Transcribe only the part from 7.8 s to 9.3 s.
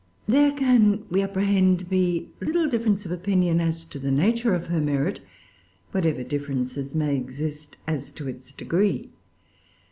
as to its degree.